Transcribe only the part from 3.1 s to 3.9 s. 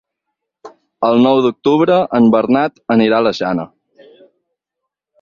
a la Jana.